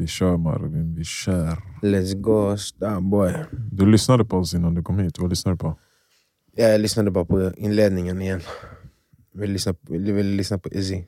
[0.00, 1.56] Vi kör Marvin, vi kör.
[1.82, 3.34] Let's go starboy.
[3.72, 5.18] Du lyssnade på oss innan du kom hit.
[5.18, 5.78] Vad lyssnade du på?
[6.52, 8.40] Jag lyssnade bara på inledningen igen.
[9.34, 11.04] Vill lyssna på, vill, lyssna på Izzy.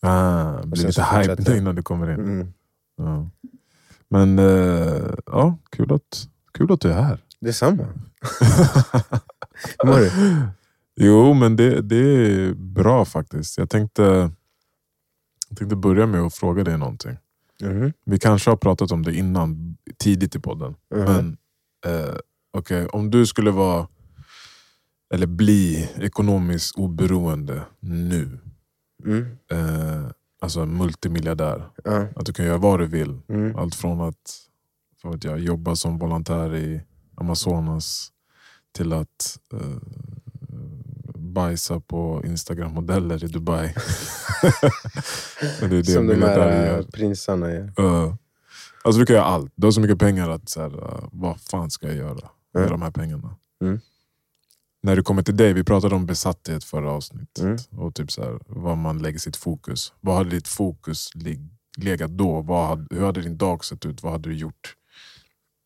[0.00, 2.20] Ah, blir sen lite hype innan du kommer in.
[2.20, 2.52] Mm.
[2.96, 3.30] Ja.
[4.08, 7.24] Men eh, ja, kul att, kul att du är här.
[7.40, 7.82] Detsamma.
[9.78, 10.10] Hur mår du?
[10.96, 13.58] Jo, men det, det är bra faktiskt.
[13.58, 14.30] Jag tänkte,
[15.48, 17.16] jag tänkte börja med att fråga dig någonting.
[17.62, 17.92] Mhm.
[18.04, 20.74] Vi kanske har pratat om det innan, tidigt i podden.
[20.94, 21.04] Mhm.
[21.04, 21.36] Men
[21.86, 22.14] eh,
[22.52, 23.88] okej, om du skulle vara
[25.14, 28.38] eller bli ekonomiskt oberoende nu.
[29.04, 29.26] Mm.
[29.50, 31.68] Eh, alltså multimiljardär.
[31.84, 32.06] Ja.
[32.16, 33.18] Att du kan göra vad du vill.
[33.28, 33.56] Mm.
[33.56, 34.46] Allt från att
[35.02, 36.80] vad vet jag, jobba som volontär i
[37.14, 38.12] Amazonas
[38.72, 39.76] till att eh,
[41.40, 43.74] bajsa på Instagram-modeller i Dubai.
[45.60, 46.36] Det är det Som de här
[46.66, 46.78] gör.
[46.78, 47.80] äh, prinsarna gör.
[47.80, 48.14] Uh,
[48.84, 49.52] alltså du kan göra allt.
[49.56, 52.60] Du har så mycket pengar att så här, uh, vad fan ska jag göra med
[52.62, 52.70] Mm.
[52.70, 53.36] de här pengarna?
[53.62, 53.80] Mm.
[54.82, 57.38] När det kommer till dig, vi pratade om besatthet förra avsnittet.
[57.44, 57.56] Mm.
[57.76, 59.92] Och typ så här, vad man lägger sitt fokus.
[60.00, 61.48] Vad hade ditt fokus lig-
[61.78, 62.40] legat då?
[62.42, 64.02] Vad hade, hur hade din dag sett ut?
[64.02, 64.74] Vad hade du gjort?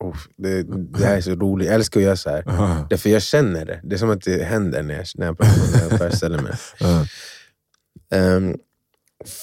[0.01, 1.65] Oh, det, det här är så roligt.
[1.67, 2.47] Jag älskar att göra så här.
[2.49, 3.79] Uh, Därför jag känner det.
[3.83, 5.89] Det är som att det händer när jag, när jag pratar det.
[5.89, 6.53] Jag föreställer mig.
[6.81, 7.03] uh,
[8.13, 8.55] Ehm,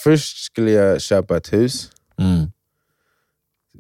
[0.05, 1.91] först skulle jag köpa ett hus.
[2.19, 2.53] mm,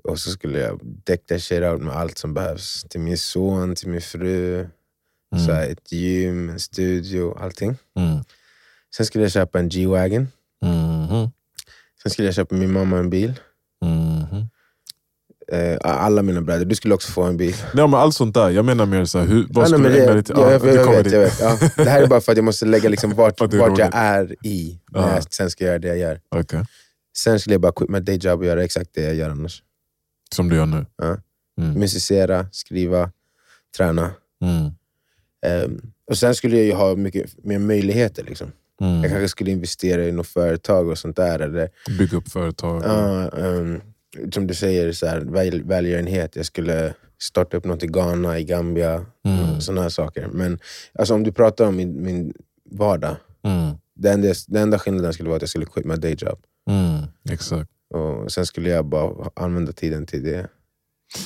[0.04, 2.82] Och så skulle jag deck that shit out med allt som behövs.
[2.90, 4.54] Till min son, till min fru.
[5.34, 5.46] Mm.
[5.46, 7.76] Så här, ett gym, en studio, allting.
[7.96, 8.18] mm,
[8.96, 10.28] Sen skulle jag köpa en G-Wagon.
[10.62, 11.30] mhm,
[12.02, 13.40] Sen skulle jag köpa min mamma en bil.
[15.52, 16.64] Eh, alla mina bröder.
[16.64, 17.54] Du skulle också få en bil.
[17.74, 18.50] Nej, men allt sånt där.
[18.50, 20.34] Jag menar mer så här, hur, vad Ja, skulle du ägna det, dig till?
[20.38, 21.40] jag, jag, vet, jag vet.
[21.40, 24.46] Ja, det här är bara för att jag måste lägga liksom vart, vart jag är
[24.46, 25.14] i när Ja.
[25.14, 26.20] jag sen ska göra det jag gör.
[26.28, 26.64] Okej.
[27.16, 29.62] Sen skulle jag bara quit my day job och göra exakt det jag gör annars.
[30.34, 30.86] Som du gör nu?
[30.96, 31.16] Ja.
[31.60, 31.80] Mm.
[31.80, 33.10] Musicera, skriva,
[33.76, 34.10] träna.
[34.42, 34.70] Mm.
[35.46, 38.24] Ehm, och sen skulle jag ju ha mycket mer möjligheter.
[38.24, 38.52] Liksom.
[38.78, 39.02] Jag Mm.
[39.10, 41.38] kanske skulle investera i något företag och sånt där.
[41.38, 42.82] Eller, Bygga upp företag.
[42.84, 43.80] ja, ehm,
[44.32, 46.36] som du säger, så här, väl, välgörenhet.
[46.36, 49.06] Jag skulle starta upp något i Ghana, i Gambia.
[49.24, 49.78] Mm.
[49.78, 50.28] Här saker.
[50.32, 50.58] Men
[50.98, 52.32] alltså, om du pratar om min, min
[52.70, 53.16] vardag.
[53.42, 53.76] Mm.
[53.94, 56.38] Den enda, den enda skillnaden skulle vara att jag skulle quit my day job.
[56.70, 57.04] Mm.
[57.30, 57.70] Exakt.
[57.94, 60.48] Och sen skulle jag bara använda tiden till det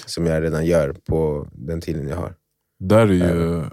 [0.07, 2.35] som jag redan gör på den tiden jag har.
[2.79, 3.65] Där är ju,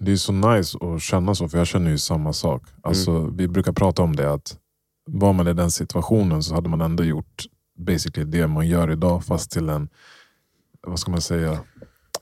[0.00, 2.62] det är så nice att känna så, för jag känner ju samma sak.
[2.82, 4.58] Alltså, Vi brukar prata om det, att
[5.06, 7.44] var man i den situationen så hade man ändå gjort
[7.78, 9.88] basically det man gör idag, fast till en,
[10.80, 11.58] vad ska man säga,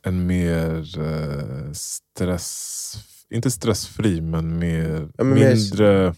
[0.03, 2.95] en mer eh, stress,
[3.31, 6.15] inte stressfri, men mer, Ja, men mer- mindre...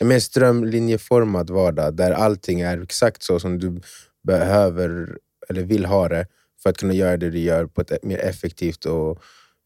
[0.00, 3.80] En mer strömlinjeformad vardag där allting är exakt så som du
[4.22, 6.26] behöver eller vill ha det
[6.62, 9.22] för att kunna göra det du gör på ett mer effektivt och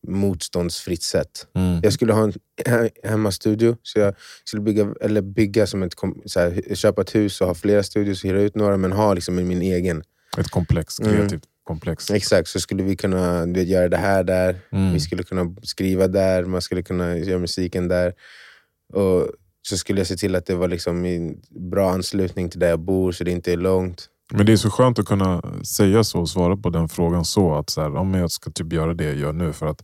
[0.09, 1.47] motståndsfritt sätt.
[1.55, 2.33] Mm, Jag skulle ha en
[2.67, 4.15] he- hemmastudio, så jag
[4.45, 5.95] skulle bygga, eller bygga som ett,
[6.27, 9.15] så här, köpa ett hus och ha flera studios och hyra ut några, men ha
[9.15, 10.03] liksom min egen.
[10.39, 11.12] ett komplex, Mm.
[11.12, 12.11] kreativt komplex.
[12.11, 14.93] Exakt, så skulle vi kunna du vet, göra det här där, Mm.
[14.93, 18.15] vi skulle kunna skriva där, man skulle kunna göra musiken där.
[18.93, 19.29] Och
[19.69, 21.35] så skulle jag se till att det var liksom
[21.71, 24.09] bra anslutning till där jag bor, så det inte är långt.
[24.31, 27.55] Men det är så skönt att kunna säga så och svara på den frågan så
[27.55, 29.53] att så här, men jag ska typ göra det jag gör nu.
[29.53, 29.83] För att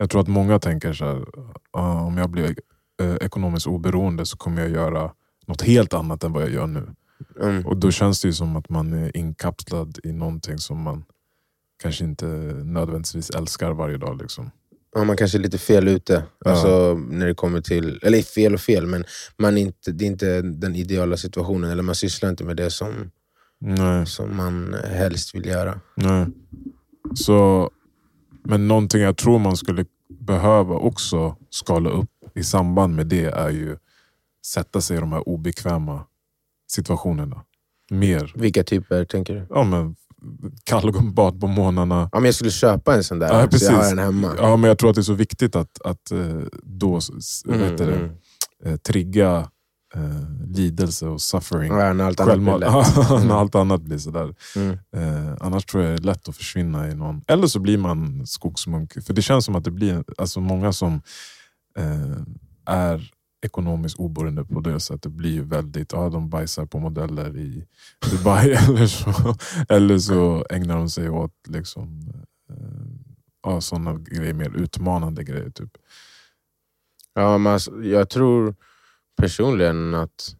[0.00, 1.24] Jag tror att många tänker så här,
[1.70, 2.54] "Ah, om jag blir
[3.02, 5.12] eh, ekonomiskt oberoende så kommer jag göra
[5.46, 6.86] något helt annat än vad jag gör nu.
[7.40, 7.66] Mm.
[7.66, 11.04] Och då känns det ju som att man är inkapslad i någonting som man
[11.82, 12.26] kanske inte
[12.64, 14.18] nödvändigtvis älskar varje dag.
[14.22, 14.50] Liksom.
[14.94, 16.22] Ja, man kanske är lite fel ute.
[16.44, 16.50] Ja.
[16.50, 19.04] Alltså, när det kommer till, eller fel och fel, men
[19.38, 21.70] man inte, det är inte den ideala situationen.
[21.70, 23.10] Eller man sysslar inte med det som,
[23.60, 24.06] Nej.
[24.06, 25.80] som man helst vill göra.
[25.94, 26.26] Nej.
[27.14, 27.70] Så,
[28.44, 29.84] men någonting jag tror man skulle
[30.20, 33.76] behöva också skala upp i samband med det är ju
[34.46, 36.04] sätta sig i de här obekväma
[36.70, 37.44] situationerna.
[37.90, 38.32] Mer.
[38.36, 39.46] Vilka typer tänker du?
[39.50, 39.96] Ja, men,
[40.64, 42.08] kallbad på morgnarna.
[42.12, 43.68] Ja, men jag skulle köpa en sån där, Ja, så precis.
[43.68, 44.34] jag har den hemma.
[44.38, 47.00] Ja, men jag tror att det är så viktigt att, att eh, då
[47.48, 48.10] Mm, vet det, mm.
[48.64, 49.48] eh, trigga
[49.94, 51.72] eh, lidelse och suffering.
[51.72, 52.96] Ja, när allt annat blir lätt.
[53.10, 53.30] När Mm.
[53.30, 54.34] allt annat blir sådär.
[54.56, 54.78] Mm.
[54.96, 57.22] Eh, annars tror jag det är lätt att försvinna i någon...
[57.26, 59.04] Eller så blir man skogsmunk.
[59.04, 61.02] För det känns som att det blir alltså många som
[61.78, 62.22] eh,
[62.66, 63.10] är
[63.46, 67.66] ekonomiskt oberoende på det sättet blir ju väldigt, ja de bajsar på modeller i
[68.10, 69.36] Dubai eller så,
[69.68, 72.12] eller så ägnar de sig åt liksom,
[72.50, 72.56] eh,
[73.42, 75.50] ja, sådana grejer, mer utmanande grejer.
[75.50, 75.70] Typ.
[77.14, 78.54] Ja, men alltså, jag tror
[79.18, 80.34] personligen att,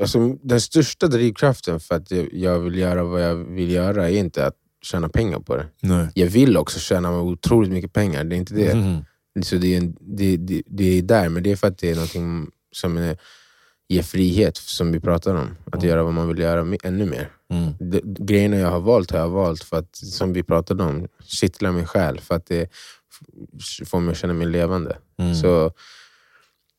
[0.00, 4.46] Alltså, den största drivkraften för att jag- vill göra vad jag vill göra är inte
[4.46, 5.66] att tjäna pengar på det.
[5.80, 6.08] Nej.
[6.14, 8.70] Jag vill också tjäna otroligt mycket pengar, det är inte det.
[8.72, 9.04] Mm.
[9.42, 11.90] Så det, är en, det, det, det är där, men det är för att det
[11.90, 13.16] är någonting som är,
[13.88, 15.56] ger frihet, som vi pratar om.
[15.66, 15.88] Att Mm.
[15.88, 17.30] göra vad man vill göra ännu mer.
[17.50, 17.72] Mm.
[17.90, 21.72] De, grejerna jag har valt har jag valt för att, som vi pratade om, kittla
[21.72, 22.20] min själ.
[22.20, 22.70] För att det
[23.86, 24.98] får mig att känna mig levande.
[25.18, 25.34] Mm.
[25.34, 25.72] Så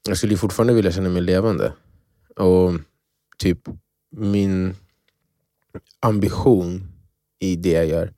[0.07, 1.73] jag skulle fortfarande vilja känna mig levande.
[2.35, 2.71] Och
[3.37, 3.59] typ
[4.11, 4.75] min
[5.99, 6.87] ambition
[7.39, 8.13] i det jag gör,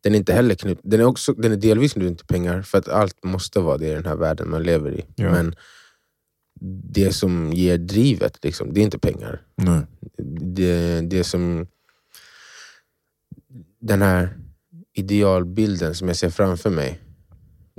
[0.00, 2.78] den är inte heller knut, den är, också, den är delvis knuten till pengar, för
[2.78, 5.04] att allt måste vara det i den här världen man lever i.
[5.16, 5.32] Ja.
[5.32, 5.54] Men
[6.92, 9.42] det som ger drivet, liksom, det är inte pengar.
[9.56, 9.80] Nej.
[10.40, 11.66] Det, det som...
[13.80, 14.38] Den här
[14.92, 17.00] idealbilden som jag ser framför mig,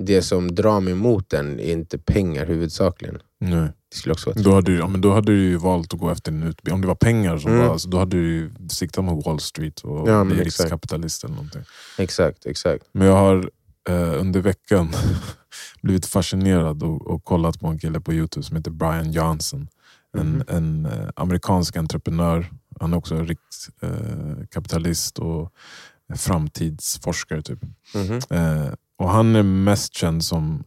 [0.05, 3.17] det som drar mig mot den är inte pengar huvudsakligen.
[3.39, 3.69] Nej.
[3.91, 5.99] Det skulle också vara Då hade, du, ja, men då hade du ju valt att
[5.99, 6.73] gå efter en utbildning.
[6.73, 7.65] Om det var pengar som Mm.
[7.65, 10.59] var, alltså, då hade du ju siktat mot Wall Street och Ja, men bli exakt.
[10.63, 11.61] riskkapitalist eller någonting.
[11.97, 12.85] Exakt, exakt.
[12.91, 13.49] Men jag har
[13.89, 14.89] eh, under veckan
[15.81, 19.67] blivit fascinerad och, och kollat på en kille på Youtube som heter Brian Johnson.
[20.17, 20.43] En, Mhm.
[20.47, 22.51] en eh, amerikansk entreprenör.
[22.79, 25.53] Han är också riskkapitalist eh, och
[26.15, 27.41] framtidsforskare.
[27.41, 27.59] Typ.
[27.95, 28.19] Mhm.
[28.99, 30.63] Och han är mest känd som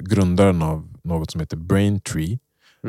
[0.00, 2.38] grundaren av något som heter Braintree.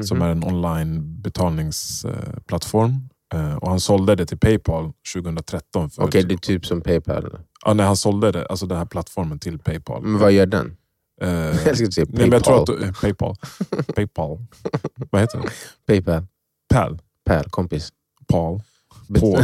[0.04, 0.28] Som Mhm.
[0.28, 3.10] är en online betalningsplattform.
[3.34, 5.90] Eh, och han sålde det till Paypal 2013.
[5.90, 7.40] För Okej, det är typ som Paypal.
[7.66, 10.02] ja, nej, han sålde det, alltså den här plattformen till Paypal.
[10.04, 10.78] Men vad gör den?
[11.22, 11.30] Eh,
[11.66, 12.76] Jag ska säga nej, men jag tror Paypal.
[12.76, 13.36] att, eh, Paypal.
[13.96, 14.46] Paypal.
[15.12, 15.50] Vad heter det?
[15.88, 16.26] Paypal.
[16.74, 17.00] Pal.
[17.26, 17.90] Pal, kompis.
[18.28, 18.62] Paul.
[19.20, 19.44] Paul.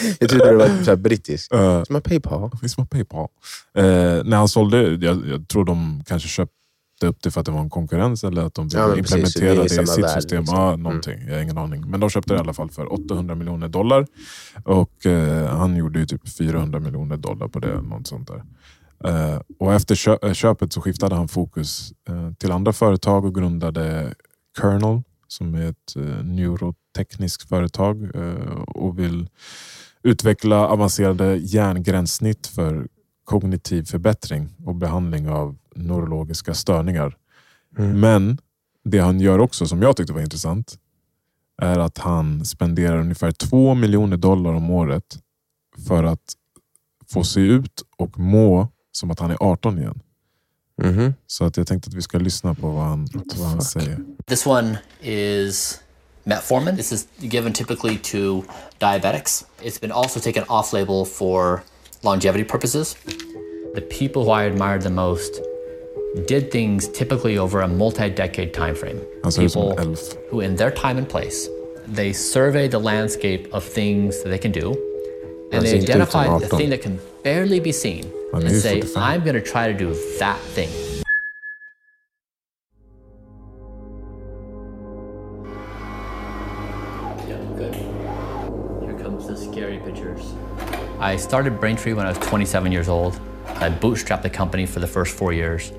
[0.20, 1.52] jag trodde det var så brittiskt.
[1.52, 2.50] Eh, Som en Paypal.
[2.62, 3.28] Visst var Paypal.
[3.74, 3.84] Eh,
[4.24, 6.52] när han sålde, jag, jag tror de kanske köpte
[7.04, 9.34] upp det för att det var en konkurrens eller att de Ja, men precis.
[9.34, 9.88] Det i sitt värld,
[10.22, 10.40] system.
[10.40, 10.58] liksom.
[10.58, 11.20] Ja, någonting.
[11.26, 11.90] Jag har ingen aning.
[11.90, 14.06] Men de köpte det i alla fall för 800 miljoner dollar.
[14.64, 17.80] Och eh, han gjorde ju typ 400 miljoner dollar på det.
[17.82, 18.42] Något sånt där.
[19.04, 23.34] Eh, och efter kö- eh, köpet så skiftade han fokus eh, till andra företag och
[23.34, 24.14] grundade
[24.60, 28.10] Kernel som är ett eh, neurotekniskt företag
[28.66, 29.28] och vill
[30.06, 32.88] utveckla avancerade hjärngränssnitt för
[33.24, 37.16] kognitiv förbättring och behandling av neurologiska störningar.
[37.78, 38.00] Mm.
[38.00, 38.38] Men
[38.84, 40.78] det han gör också, som jag tyckte var intressant,
[41.62, 45.18] är att han spenderar ungefär 2 miljoner dollar om året
[45.86, 46.34] för att
[47.08, 50.00] få se ut och må som att han är 18 igen.
[50.82, 51.14] Mhm.
[51.26, 53.08] Så att jag tänkte att vi ska lyssna på vad han,
[53.38, 53.98] vad han säger.
[54.26, 55.80] This one is
[56.26, 56.76] metformin.
[56.76, 58.44] This is given typically to
[58.80, 59.44] diabetics.
[59.62, 61.62] It's been also taken off label for
[62.02, 62.96] longevity purposes.
[63.74, 65.40] The people who I admired the most
[66.26, 69.00] did things typically over a multi-decade time frame.
[69.22, 69.96] Han ser ut som People
[70.30, 71.48] who in their time and place,
[71.86, 74.74] they survey the landscape of things that they can do
[75.52, 78.82] and they inte ut som identify the thing that can barely be seen and say,
[78.96, 80.68] I'm going to try to do that thing.
[91.06, 93.20] I started Braintree when I was 27 years old.
[93.46, 95.72] I bootstrapped the company for the first four years.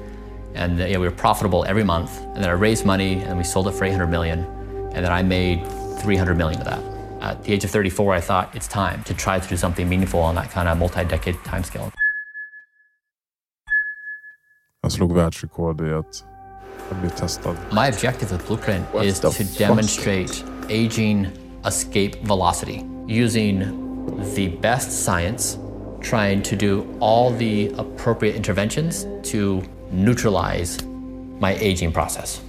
[0.55, 2.17] And uh, yeah, we were profitable every month.
[2.33, 4.45] And then I raised money and we sold it for 800 million.
[4.93, 5.67] And then I made
[5.99, 6.81] 300 million of that.
[7.21, 10.21] At the age of 34, I thought it's time to try to do something meaningful
[10.21, 11.91] on that kind of multi-decade timescale.
[14.81, 16.23] Han slog världsrekord i att
[17.01, 17.55] bli testad.
[17.71, 19.57] My objective with Blueprint What is the to fuck?
[19.57, 21.27] demonstrate aging
[21.65, 23.86] escape velocity using
[24.35, 25.57] the best science,
[26.01, 30.83] trying to do all the appropriate interventions to neutralize
[31.39, 32.41] my aging process.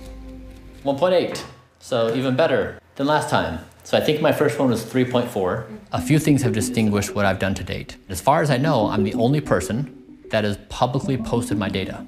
[0.84, 1.42] 1.8,
[1.80, 3.60] so even better than last time.
[3.84, 5.64] So I think my first one was 3.4.
[5.92, 7.96] A few things have distinguished what I've done to date.
[8.08, 12.06] As far as I know, I'm the only person that has publicly posted my data.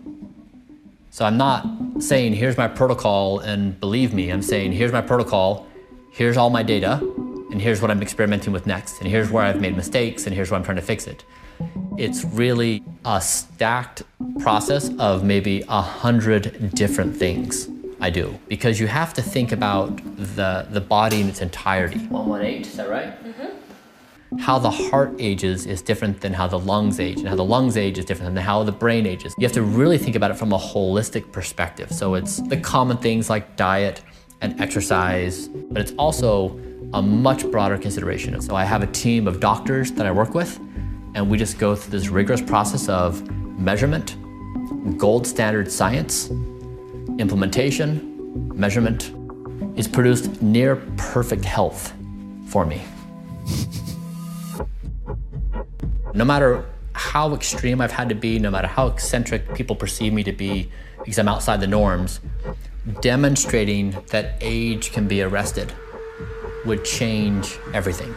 [1.11, 1.66] So I'm not
[1.99, 4.30] saying, here's my protocol and believe me.
[4.30, 5.66] I'm saying, here's my protocol,
[6.12, 7.00] here's all my data,
[7.50, 10.50] and here's what I'm experimenting with next, and here's where I've made mistakes, and here's
[10.50, 11.25] where I'm trying to fix it.
[11.99, 14.02] It's really a stacked
[14.40, 17.69] process of maybe a hundred different things
[18.00, 21.99] I do because you have to think about the, the body in its entirety.
[21.99, 23.12] 118, is that right?
[23.25, 23.50] Mhm.
[24.38, 27.76] how the heart ages is different than how the lungs age, and how the lungs
[27.76, 29.35] age is different than how the brain ages.
[29.37, 31.90] You have to really think about it from a holistic perspective.
[31.90, 34.02] So it's the common things like diet
[34.40, 36.59] and exercise, but it's also
[36.92, 38.40] a much broader consideration.
[38.40, 40.59] So I have a team of doctors that I work with,
[41.14, 43.28] and we just go through this rigorous process of
[43.59, 44.16] measurement,
[44.99, 46.30] gold standard science,
[47.18, 49.12] implementation, measurement,
[49.76, 51.92] it's produced near perfect health
[52.47, 52.82] for me.
[56.14, 60.25] no matter how extreme I've had to be, no matter how eccentric people perceive me
[60.25, 62.20] to be, because I'm outside the norms,
[63.00, 65.73] demonstrating that age can be arrested
[66.64, 67.42] would change
[67.74, 68.14] everything.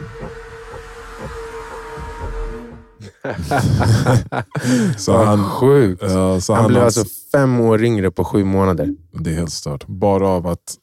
[4.97, 6.01] Så Vad han, sjukt.
[6.01, 8.95] ja, så han han, blev alltså fem år yngre på sju månader.
[9.11, 9.87] Det är helt stört.
[9.87, 10.77] Bara av att...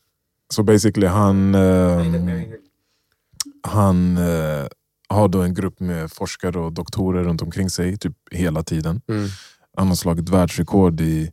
[0.53, 1.55] Så basically han...
[1.55, 2.53] ehm,
[3.63, 4.67] han eh,
[5.09, 9.01] har då en grupp med forskare och doktorer runt omkring sig typ hela tiden.
[9.09, 9.29] Mm.
[9.77, 11.33] Han har slagit världsrekord i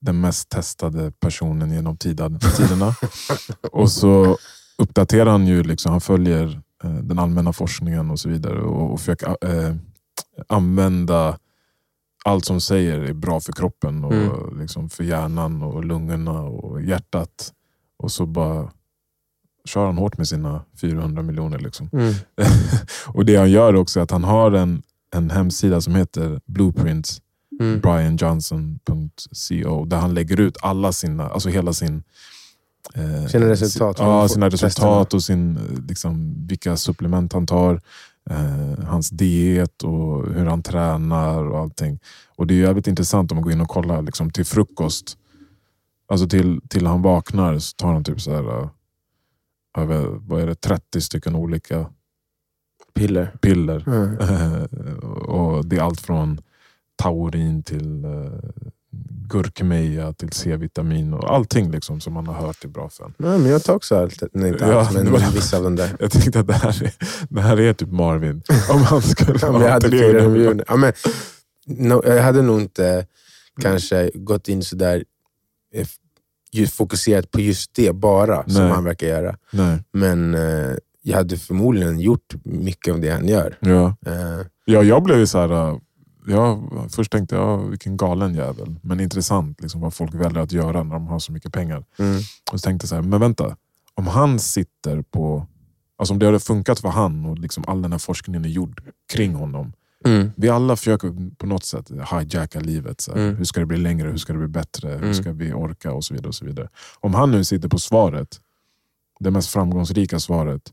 [0.00, 2.94] den mest testade personen genom tiderna.
[3.72, 4.38] och så
[4.78, 9.00] uppdaterar han ju, liksom, han följer eh, den allmänna forskningen och så vidare och, och
[9.00, 9.74] försöker eh,
[10.48, 11.38] använda
[12.24, 14.60] allt som säger är bra för kroppen och Mm.
[14.60, 17.52] liksom för hjärnan och lungorna och hjärtat.
[17.98, 18.70] Och så bara
[19.64, 21.58] kör han hårt med sina 400 miljoner.
[21.58, 21.88] Liksom.
[21.92, 22.14] Mm.
[23.06, 24.82] och det han gör också är att han har en,
[25.14, 27.20] en hemsida som heter Blueprints
[27.60, 27.80] Mm.
[27.80, 32.02] brianjohnson.co där han lägger ut alla sina, alltså hela sin
[33.28, 37.80] Sina resultat Ja, sina resultat och sin, eh, liksom, vilka supplement han tar.
[38.30, 41.98] Eh, hans diet och hur han tränar och allting.
[42.36, 45.18] Och Det är jävligt intressant om man går in och kollar liksom, till frukost.
[46.08, 48.68] Alltså till, till han vaknar så tar han typ så här, eh,
[49.78, 51.86] över, vad är det, 30 stycken olika
[52.94, 53.36] Piller.
[53.40, 53.88] piller.
[53.88, 54.16] Mm.
[55.12, 56.40] och Det är allt från
[57.02, 58.04] taurin till
[59.28, 63.14] gurkmeja till C-vitamin och allting liksom som man har hört är bra för en.
[63.18, 64.22] Nej, men jag tar också allt.
[64.32, 65.96] Nej, inte Ja, allt, men var- vissa av de där.
[66.00, 66.92] Jag tänkte att det här är,
[67.28, 68.42] det här är typ Marvin.
[68.70, 70.64] Om han skulle Ja, ha hade 300 400 miljoner.
[70.68, 70.92] Ja, men,
[71.66, 73.06] no, jag hade nog inte
[73.62, 75.04] kanske gått in sådär
[75.74, 78.72] eh, fokuserat på just det bara, som Nej.
[78.72, 79.36] han verkar göra.
[79.52, 79.78] Nej.
[79.92, 83.56] Men eh, jag hade förmodligen gjort mycket av det han gör.
[83.60, 83.86] Ja.
[84.06, 85.80] Eh, Ja, jag blev så här.
[86.28, 88.76] Äh, Ja, först tänkte jag, vilken galen jävel.
[88.82, 91.84] Men intressant liksom, vad folk väljer att göra när de har så mycket pengar.
[91.98, 92.16] mm,
[92.52, 93.56] Och så tänkte jag så här, men vänta.
[93.94, 95.46] Om han sitter på...
[95.98, 98.82] Alltså om det hade funkat för han och liksom all den här forskningen är gjord
[99.12, 99.72] kring honom.
[100.04, 103.00] mm, Vi alla försöker på något sätt hijacka livet.
[103.00, 103.12] Så.
[103.12, 103.36] Mm.
[103.36, 104.08] Hur ska det bli längre?
[104.10, 104.88] Hur ska det bli bättre?
[104.88, 105.14] Hur Mm.
[105.14, 105.92] ska vi orka?
[105.92, 106.28] Och så vidare.
[106.28, 106.68] och så vidare.
[107.00, 108.40] Om han nu sitter på svaret,
[109.20, 110.72] det mest framgångsrika svaret.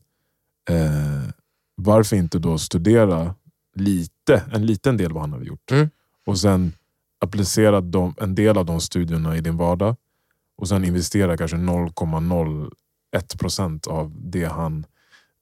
[0.70, 1.30] Eh,
[1.76, 3.34] varför inte då studera
[3.74, 5.70] lite, en liten del vad han har gjort.
[5.72, 5.90] Mm.
[6.26, 6.72] Och sen
[7.20, 9.96] applicera dem, en del av de studierna i din vardag.
[10.56, 14.86] Och sen investera kanske 0,01% av det han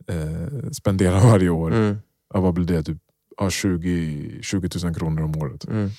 [0.08, 1.96] eh, spenderar varje år mm,
[2.34, 2.82] ja, vad blir det?
[2.82, 2.98] Typ,
[3.36, 5.64] ja, 20, 20 000 kronor om året.
[5.64, 5.90] mm,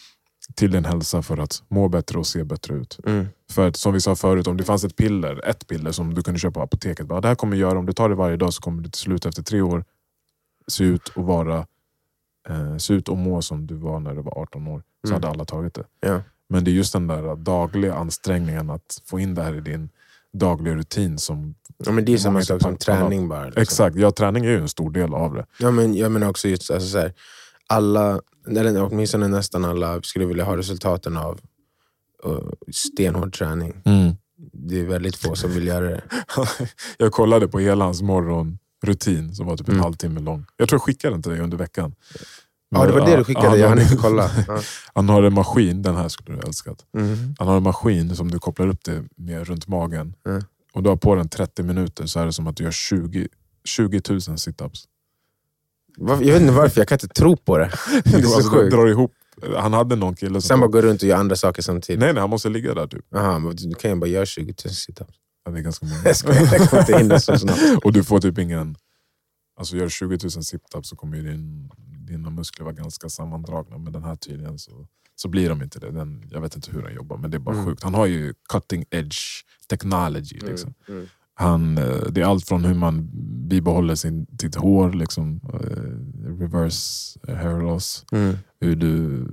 [0.56, 3.00] Till din hälsa för att må bättre och se bättre ut.
[3.06, 6.14] mm, För att, som vi sa förut, om det fanns ett piller, ett piller som
[6.14, 7.08] du kunde köpa på apoteket.
[7.08, 9.02] Bara, det här kommer göra, om du tar det varje dag så kommer du till
[9.02, 9.86] slut efter tre år
[10.68, 11.68] se ut och vara
[12.50, 14.84] eh, se ut och må som du var när du var 18 år.
[15.08, 15.14] Så Mm.
[15.24, 15.84] hade alla tagit det.
[16.00, 16.22] ja.
[16.50, 19.90] Men det är just den där dagliga ansträngningen att få in det här i din
[20.34, 21.18] dagliga rutin.
[21.18, 23.46] som Ja, men det är samma sak som träning bara.
[23.46, 23.62] Liksom.
[23.62, 25.46] Exakt, ja, träning är ju en stor del av det.
[25.60, 27.14] Ja, men jag menar också just alltså, så här,
[27.68, 31.40] alla, eller åtminstone nästan alla skulle vilja ha resultaten av
[32.26, 33.82] uh, stenhård träning.
[34.54, 36.02] Det är väldigt få som vill göra det.
[36.98, 38.02] jag kollade på hela hans
[38.84, 39.84] morgonrutin som var typ en Mm.
[39.84, 40.46] halvtimme lång.
[40.58, 41.96] Jag tror jag skickade den till dig under veckan.
[42.70, 44.32] Ja, det var det du skickade, han jag hann inte kolla.
[44.94, 46.86] Han har en maskin, den här skulle du älskat.
[46.98, 47.36] Mhm.
[47.40, 50.14] Han har en maskin som du kopplar upp det med runt magen.
[50.28, 50.42] Mm.
[50.74, 53.28] Och du har på den 30 minuter så är det som att du gör 20,
[53.66, 54.84] 20 000 situps.
[55.98, 57.72] Jag vet inte varför, jag kan inte tro på det.
[58.04, 58.72] Det är så Alltså, sjukt.
[58.76, 59.12] drar ihop.
[59.58, 60.42] Han hade någon kille som...
[60.42, 62.00] Sen bara gå runt och göra andra saker samtidigt.
[62.00, 63.16] Nej, nej, han måste ligga där typ.
[63.16, 65.14] Aha, men du kan ju bara göra 20 000 situps.
[65.46, 66.02] Ja, det är ganska många.
[66.06, 67.62] Jag skojar, jag kommer inte hinna så snabbt.
[67.84, 68.76] Och du får typ ingen...
[69.58, 71.70] Alltså gör du 20 000 situps så kommer ju din,
[72.08, 73.78] dina muskler vara ganska sammandragna.
[73.78, 75.92] Men den här tydligen så, så blir de inte det.
[75.92, 77.66] Den, jag vet inte hur han jobbar men det är bara Mm.
[77.66, 77.84] sjukt.
[77.84, 79.18] Han har ju cutting edge
[79.68, 80.40] technology.
[80.40, 80.74] Liksom.
[80.88, 81.10] Mm, mm.
[81.36, 83.10] Han, eh, det är allt från hur man
[83.50, 88.06] bibehåller sin, sitt hår, liksom, eh, reverse hair loss.
[88.12, 88.38] Mm.
[88.60, 89.26] Hur du,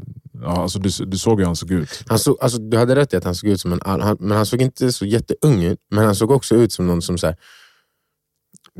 [0.43, 2.05] ja, alltså du, du såg hur han såg ut.
[2.09, 4.37] Han såg, alltså, du hade rätt i att han såg ut som en han, men
[4.37, 5.79] han såg inte så jätteung ut.
[5.91, 7.37] Men han såg också ut som någon som så här,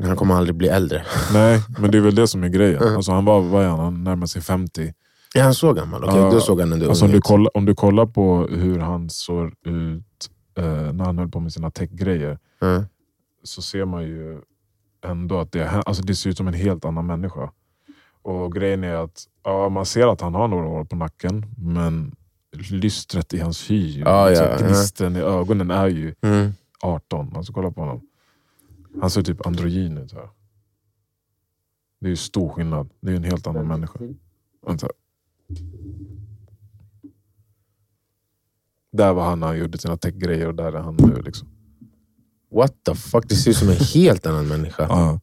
[0.03, 1.05] han kommer aldrig bli äldre.
[1.33, 2.81] Nej, men det är väl det som är grejen.
[2.81, 2.95] Mm.
[2.95, 4.93] Alltså han var, vad är han, han närmar sig 50.
[5.35, 6.03] Är han så gammal?
[6.03, 7.23] Okej, Ja, då såg han ändå Alltså om, du ut.
[7.23, 11.53] kollar, om du kollar på hur han såg ut eh, när han höll på med
[11.53, 12.83] sina techgrejer Ja.
[13.43, 14.41] Så ser man ju
[15.03, 17.51] ändå att det, alltså det ser ut som en helt annan människa.
[18.21, 22.15] Och grejen är att ja, man ser att han har några år på nacken, men
[22.69, 26.51] lystret i hans hy, Ja, alltså gnisten i ögonen är ju Mm.
[26.81, 27.35] 18.
[27.35, 28.01] Alltså kolla på honom.
[29.01, 30.29] Han ser typ androgyn ut här.
[31.99, 32.89] Det är ju stor skillnad.
[32.99, 33.99] Det är en helt annan människa.
[34.67, 34.87] Vänta.
[38.91, 41.21] Där var han när han gjorde sina techgrejer och där är han nu.
[41.21, 41.47] Liksom.
[42.51, 43.25] What the fuck?
[43.29, 44.85] Det ser ut som en helt annan människa.
[44.89, 45.19] Ja.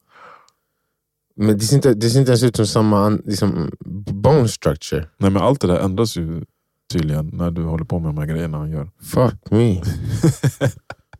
[1.36, 3.70] Men det ser inte, det ser inte ens ut som samma liksom,
[4.12, 5.06] bone structure.
[5.18, 6.44] Nej, men allt det där ändras ju
[6.92, 8.90] tydligen när du håller på med de här grejerna han gör.
[9.02, 9.82] Fuck me.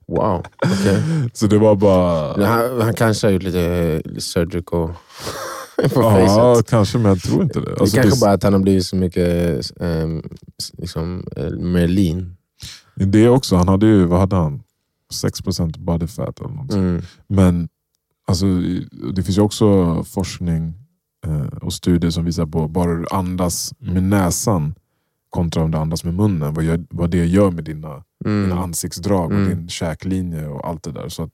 [0.09, 0.43] Wow.
[0.67, 1.03] Okay.
[1.33, 2.47] Så det var bara...
[2.47, 3.61] Han, han kanske har gjort lite
[4.05, 4.89] eh, surgical
[5.95, 6.71] på Ja, facet.
[6.71, 7.67] kanske, men jag tror inte det.
[7.75, 10.23] Det Alltså, kanske det, bara att han har blivit så mycket um,
[10.79, 12.37] liksom, eh, mer lean.
[12.95, 14.63] det också, han hade ju, vad hade han?
[15.15, 16.73] 6% body fat eller något.
[16.73, 17.03] Mm.
[17.27, 17.69] Men
[18.27, 18.47] alltså,
[19.15, 20.75] det finns ju också forskning
[21.27, 24.75] eh, och studier som visar på bara du andas med näsan
[25.31, 28.43] kontra om du andas med munnen, vad, gör, vad det gör med dina, Mm.
[28.49, 29.49] dina ansiktsdrag och Mm.
[29.49, 31.09] din käklinje och allt det där.
[31.09, 31.31] Så att,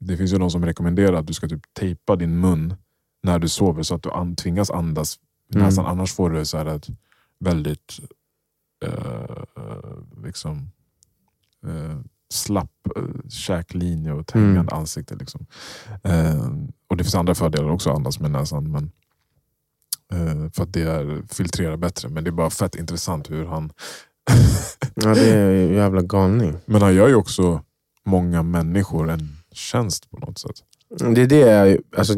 [0.00, 2.74] det finns ju de som rekommenderar att du ska typ tejpa din mun
[3.22, 5.18] när du sover så att du an, tvingas andas
[5.48, 5.66] med Mm.
[5.66, 5.86] näsan.
[5.86, 6.88] Annars får du så här ett
[7.40, 8.00] väldigt
[8.84, 9.42] eh,
[10.24, 10.70] liksom,
[11.66, 11.98] eh,
[12.32, 14.48] slapp eh, käklinje och ett Mm.
[14.48, 15.14] hängande ansikte.
[15.14, 15.46] Liksom.
[16.04, 16.46] Eh,
[16.88, 18.72] och Det finns andra fördelar också att andas med näsan.
[18.72, 18.90] Men,
[20.12, 22.08] eh, för att det är, filtrerar bättre.
[22.08, 23.72] Men det är bara fett intressant hur han...
[24.94, 26.54] Ja, det är ju jävla galning.
[26.66, 27.62] men han gör ju också
[28.04, 30.56] många människor en tjänst på något sätt.
[31.14, 32.14] Det är det, alltså,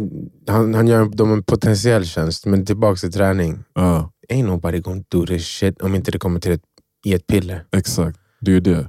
[0.48, 3.64] han, han gör dem en potentiell tjänst, men tillbaka till träning.
[3.74, 6.62] Ja, Ain't nobody gonna do this shit om inte det kommer till ett,
[7.04, 7.64] i ett piller.
[7.72, 8.18] exakt.
[8.40, 8.86] Det är ju det.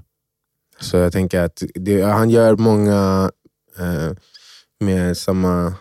[0.83, 3.31] Så jag tänker att det, han gör många
[3.79, 4.11] eh,
[4.79, 5.73] med samma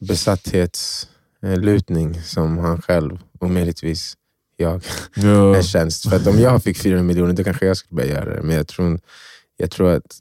[0.00, 4.16] besatthetslutning som han själv och möjligtvis
[4.56, 4.82] jag
[5.14, 6.08] Ja, en tjänst.
[6.08, 8.42] För att om jag fick 400 miljoner då kanske jag skulle börja göra det.
[8.42, 9.00] Men jag tror,
[9.56, 10.20] jag tror att,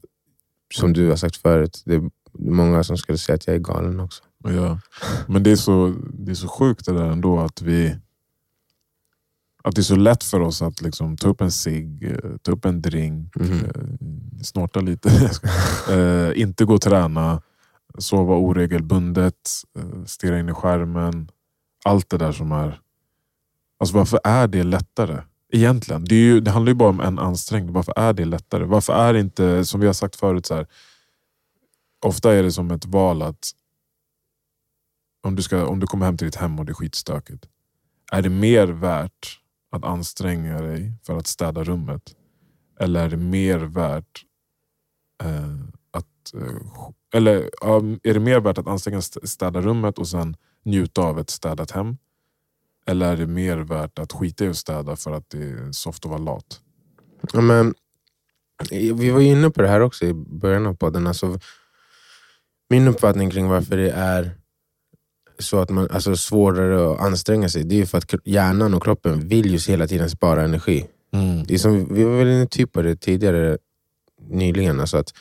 [0.73, 2.01] som du har sagt förut, det är
[2.39, 4.23] många som skulle säga att jag är galen också.
[4.43, 4.79] ja.
[5.27, 7.95] Men det är, så, det är så sjukt det där ändå att vi...
[9.67, 12.51] Att det är så lätt för oss att liksom ta upp en cigg, eh, ta
[12.51, 13.63] upp en drink, Mhm.
[13.65, 15.09] eh, snorta lite,
[15.89, 17.41] eh, inte gå och träna,
[17.97, 19.49] sova oregelbundet,
[19.79, 21.29] eh, stirra in i skärmen.
[21.85, 22.81] Allt det där som är...
[23.79, 25.21] Alltså varför är det lättare?
[25.53, 26.05] Egentligen.
[26.05, 27.73] Det, ju, det handlar ju bara om en ansträngning.
[27.73, 28.63] Varför är det lättare?
[28.65, 30.67] Varför är det inte, som vi har sagt förut, så här,
[32.05, 33.51] ofta är det som ett val att
[35.23, 37.45] om du, ska, om du kommer hem till ditt hem och det är skitstökigt.
[38.11, 39.39] Är det mer värt
[39.75, 42.15] att anstränga dig för att städa rummet?
[42.79, 44.23] Eller är det mer värt
[45.23, 45.55] eh,
[45.91, 47.49] att eh, eller
[48.03, 51.29] är det mer värt att anstränga sig att städa rummet och sen njuta av ett
[51.29, 51.97] städat hem?
[52.85, 56.05] Eller är det mer värt att skita i att städa för att det är soft
[56.05, 56.61] att vara lat?
[57.33, 57.73] Ja, men,
[58.71, 61.07] vi var ju inne på det här också i början av podden.
[61.07, 61.39] Alltså,
[62.69, 64.37] min uppfattning kring varför det är
[65.39, 68.83] så att man, alltså, svårare att anstränga sig, det är ju för att hjärnan och
[68.83, 70.87] kroppen vill ju hela tiden spara energi.
[71.47, 73.57] Det är som, vi var väl inne typ på det tidigare
[74.29, 74.79] nyligen.
[74.79, 75.13] Alltså att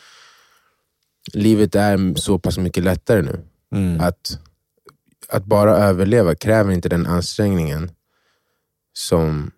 [1.33, 3.41] livet är så pass mycket lättare nu.
[3.73, 4.01] Mm.
[4.01, 4.39] Att,
[5.29, 7.91] att bara överleva kräver inte den ansträngningen
[8.93, 9.51] som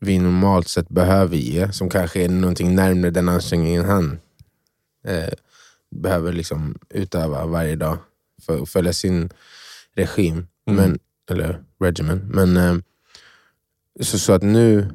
[0.00, 1.72] vi normalt sett behöver ge.
[1.72, 4.18] Som kanske är någonting närmare den ansträngningen han
[5.04, 5.32] eh,
[5.90, 7.98] behöver liksom utöva varje dag
[8.42, 9.30] för att följa sin
[9.98, 10.46] regim.
[10.66, 10.76] Mm.
[10.76, 10.98] Men,
[11.30, 12.18] eller regimen.
[12.18, 12.76] Men, eh,
[14.00, 14.90] så, så att nu,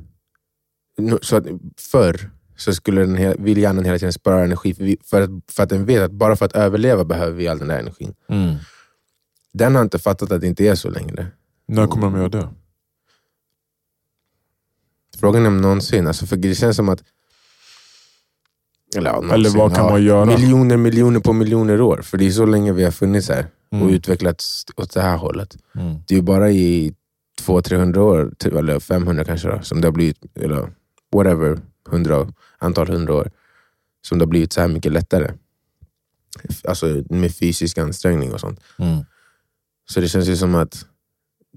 [1.22, 1.46] så att
[1.92, 5.30] förr så skulle den, he- vill hjärnan hela tiden spara energi för, vi, för, att,
[5.48, 8.13] för att den vet att bara för att överleva behöver vi all den där energin.
[8.30, 8.56] Mm.
[9.54, 11.28] Den har inte fattat att det inte är så längre.
[11.68, 12.50] När kommer de göra det?
[15.20, 16.08] Frågan är om någonsin.
[16.08, 17.04] Alltså för det känns som att...
[18.95, 20.25] Eller, Eller vad kan man göra?
[20.25, 22.01] Miljoner, miljoner på miljoner år.
[22.01, 23.89] För det är så länge vi har funnits här och Mm.
[23.89, 25.58] utvecklats åt det här hållet.
[25.75, 25.95] Mm.
[26.08, 26.93] Det är ju bara i
[27.41, 30.69] 200-300 år, typ, eller 500 kanske, då, som det har blivit, eller
[31.15, 31.60] whatever,
[31.91, 32.27] 100,
[32.60, 33.32] antal hundra år,
[34.08, 35.32] som det har blivit så här mycket lättare.
[36.67, 38.60] Alltså med fysisk ansträngning och sånt.
[38.79, 39.06] Mm.
[39.89, 40.86] Så det känns ju som att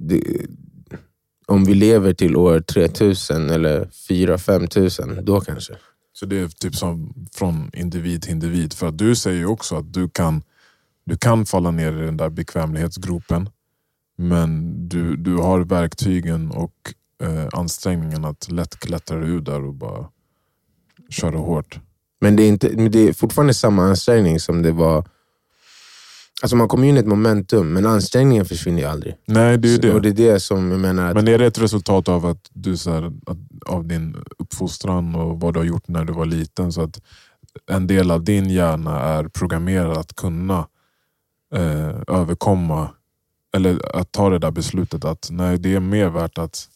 [0.00, 0.22] det,
[1.46, 5.72] om vi lever till år 3000 eller 4 5000 då kanske.
[6.18, 8.72] Så det är typ som från individ till individ.
[8.72, 10.42] För att du säger ju också att du kan,
[11.04, 13.48] du kan falla ner i den där bekvämlighetsgropen.
[14.16, 20.08] Men du, du har verktygen och eh, ansträngningen att lätt klättra ur där och bara
[21.10, 21.80] köra hårt.
[22.20, 25.08] Men det är, inte, men det är fortfarande samma ansträngning som det var.
[26.42, 29.16] Alltså man kommer in i ett momentum, men ansträngningen försvinner ju aldrig.
[29.24, 29.92] Nej, det är ju det.
[29.92, 31.14] Och det är det som jag menar att...
[31.14, 35.40] Men är det ett resultat av att du så här, att, av din uppfostran och
[35.40, 36.72] vad du har gjort när du var liten?
[36.72, 37.00] Så att
[37.70, 40.68] en del av din hjärna är programmerad att kunna
[41.54, 42.88] eh, överkomma,
[43.56, 46.68] eller att ta det där beslutet att nej, det är mer värt att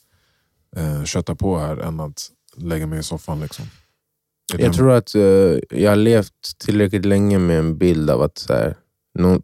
[0.76, 3.40] eh, köta på här än att lägga mig i soffan.
[3.40, 3.64] Liksom.
[4.58, 5.22] Jag tror att eh,
[5.70, 8.76] jag har levt tillräckligt länge med en bild av att så här,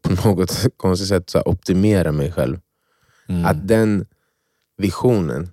[0.03, 2.59] på något konstigt sätt så optimera mig själv.
[3.29, 3.45] Mm.
[3.45, 4.07] Att den
[4.77, 5.49] visionen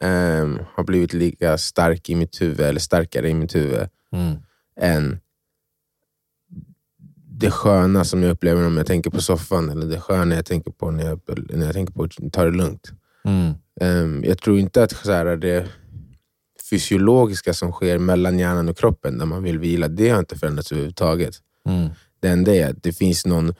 [0.00, 4.36] ehm, har blivit lika stark i mitt huvud, eller starkare i mitt huvud, Mm.
[4.80, 5.20] än
[7.40, 10.70] det sköna som jag upplever om jag tänker på soffan, eller det sköna jag tänker
[10.70, 12.92] på när jag, när jag tänker på att ta det lugnt.
[13.24, 13.52] Mm.
[13.80, 15.68] Ehm, jag tror inte att så här, det
[16.70, 20.72] fysiologiska som sker mellan hjärnan och kroppen när man vill vila, det har inte förändrats
[20.72, 21.34] överhuvudtaget.
[21.68, 21.88] Mm.
[22.20, 23.54] Det enda är att det finns någon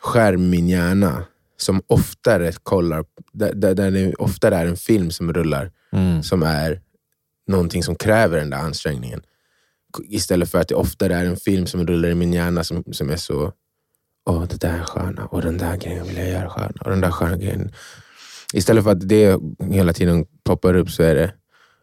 [0.00, 1.24] skärm i min hjärna
[1.56, 6.22] som oftare kollar, där, där, där det oftare är en film som rullar, Mm.
[6.22, 6.80] som är
[7.46, 9.22] någonting som kräver den där ansträngningen.
[10.04, 13.10] Istället för att det oftare är en film som rullar i min hjärna som, som
[13.10, 13.52] är så,
[14.26, 17.00] åh det där är sköna, och den där grejen vill jag göra sköna, och den
[17.00, 17.72] där sköna grejen.
[18.52, 21.34] Istället för att det hela tiden poppar upp så är det,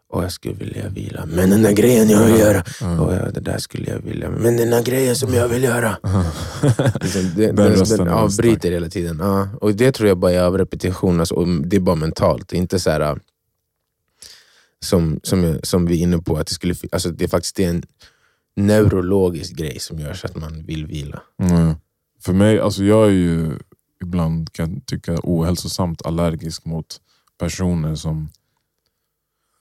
[0.08, 3.00] åh jag skulle vilja vila, men den där grejen jag vill göra, Mm.
[3.00, 5.96] åh ja, det där skulle jag vilja, men den där grejen som jag vill göra.
[7.00, 9.18] Liksom, det, Den den, rösten den är avbryter hela tiden.
[9.20, 9.48] Ja.
[9.60, 12.52] Och Det tror jag bara är av repetition, alltså, och det är bara mentalt.
[12.52, 13.16] Inte så här, äh,
[14.84, 17.60] som, som, jag- som vi är inne på, att det, skulle, alltså, det är faktiskt
[17.60, 17.82] en
[18.56, 21.22] neurologisk grej som gör så att man vill vila.
[21.42, 21.74] Mm.
[22.22, 23.50] För mig, alltså jag är ju
[24.02, 27.00] ibland kan tycka ohälsosamt allergisk mot
[27.40, 28.28] personer som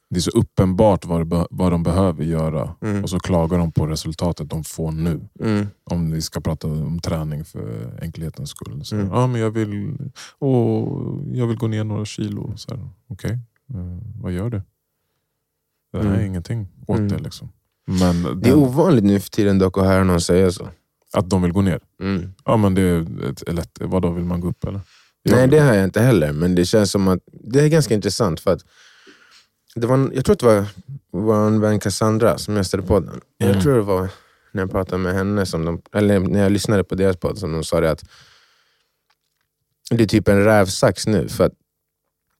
[0.09, 3.03] det är så uppenbart vad, det vad de behöver göra Mm.
[3.03, 5.19] och så klagar de på resultatet de får nu.
[5.39, 5.67] Mm.
[5.83, 8.85] Om vi ska prata om träning för enkelhetens skull.
[8.85, 9.07] Så, Mm.
[9.07, 9.97] ja, men jag, vill,
[10.39, 12.53] åh, jag vill gå ner några kilo.
[13.07, 13.31] Okej,
[13.69, 14.61] eh, vad gör du?
[15.91, 16.25] Det här är Mm.
[16.25, 17.09] ingenting åt Mm.
[17.11, 17.17] det.
[17.17, 17.49] Liksom.
[17.85, 20.67] Men Det är den, ovanligt nu för tiden dock att höra någon säga så.
[21.13, 21.79] att de vill gå ner.
[22.01, 22.33] Mm.
[22.45, 23.77] Ja men det är ett, lätt.
[23.81, 24.81] Vadå, vill man gå upp eller?
[25.29, 26.33] Nej, det har jag inte heller.
[26.33, 28.39] Men det känns som att det är ganska intressant.
[28.39, 28.61] för att
[29.77, 30.65] det var, Jag tror att det var
[31.11, 33.21] vår vän Cassandra som gästade podden.
[33.37, 33.61] Jag Mm.
[33.61, 34.09] tror det var
[34.51, 37.51] när jag pratade med henne, som de, eller när jag lyssnade på deras podd, som
[37.51, 38.03] de sa det att
[39.89, 41.27] det är typ en rävsax nu.
[41.29, 41.53] För att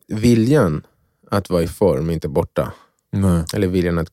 [0.08, 0.86] viljan
[1.32, 2.74] att vara i form är inte borta.
[3.12, 3.44] Nej.
[3.54, 4.12] Eller viljan att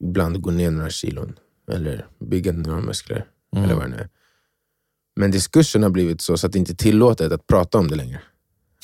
[0.00, 1.38] ibland gå ner några kilon.
[1.72, 3.26] Eller bygga några muskler.
[3.52, 3.64] Mm.
[3.64, 4.08] Eller vad det nu är.
[5.16, 7.96] Men diskursen har blivit så, så att det inte är tillåtet att prata om det
[7.96, 8.20] längre.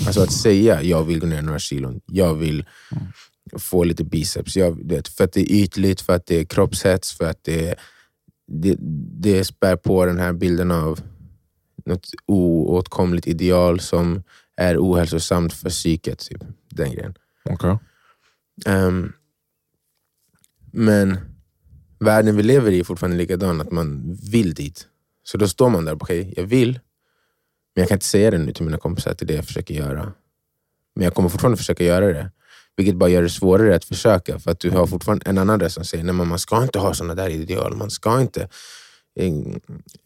[0.06, 2.64] Alltså att säga jag vill gå ner några kilon, jag vill
[3.58, 4.56] få lite biceps.
[4.56, 7.74] Jag, vet, för att det är ytligt, för att det är kroppshets, för att det,
[8.46, 8.76] det,
[9.20, 11.00] det spär på den här bilden av
[11.84, 14.22] något oåtkomligt ideal som
[14.56, 16.18] är ohälsosamt för psyket.
[16.18, 16.44] Typ.
[16.68, 17.14] Den grejen.
[17.44, 17.78] Okej.
[18.66, 19.12] Ehm,
[20.72, 21.18] men
[21.98, 24.86] världen vi lever i är fortfarande likadan, att man vill dit.
[25.22, 26.80] Så då står man där okej, jag vill,
[27.76, 29.44] men jag kan inte säga det nu till mina kompisar att det är det jag
[29.44, 30.12] försöker göra.
[30.94, 32.30] Men jag kommer fortfarande försöka göra det.
[32.76, 35.74] Vilket bara gör det svårare att försöka, för att du har fortfarande en annan röst
[35.74, 38.48] som säger nej men man ska inte ha såna där ideal, man ska inte.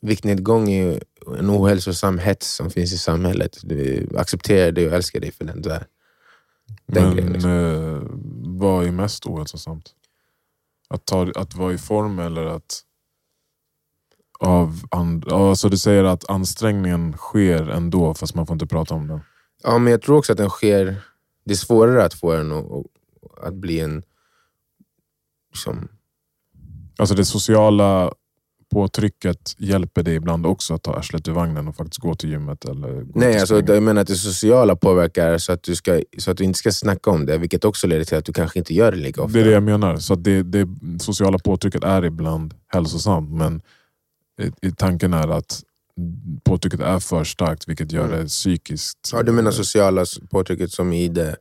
[0.00, 1.02] Viktnedgång är
[1.38, 3.58] en ohälsosam hets som finns i samhället.
[3.62, 5.86] Du accepterar dig och älskar dig för den du är.
[6.86, 7.50] Den Men grejen, liksom.
[7.50, 8.00] eh,
[8.60, 9.90] vad är mest ohälsosamt?
[10.88, 12.82] Att, ta, att vara i form eller att...
[14.40, 19.08] Av and, alltså du säger att ansträngningen sker ändå fast man får inte prata om
[19.08, 19.20] den.
[19.62, 21.02] Ja, men jag tror också att den sker...
[21.44, 22.66] Det är svårare att få den att,
[23.46, 24.02] att bli en...
[25.52, 25.88] Liksom,
[27.00, 28.12] Alltså det sociala
[28.72, 32.64] påtrycket hjälper dig ibland också att ta arslet ur vagnen och faktiskt gå till gymmet.
[32.64, 36.30] Eller gå nej, alltså, jag menar att det sociala påverkar så att, du ska, så
[36.30, 38.74] att du inte ska snacka om det, vilket också leder till att du kanske inte
[38.74, 39.32] gör det lika ofta.
[39.32, 39.96] Det är det jag menar.
[39.96, 40.68] Så det, det
[41.00, 43.62] sociala påtrycket är ibland hälsosamt men
[44.40, 45.62] i, i tanken är att
[46.44, 48.18] påtrycket är för starkt vilket gör Mm.
[48.20, 49.10] det psykiskt.
[49.12, 51.36] Ja, du menar sociala påtrycket som i det,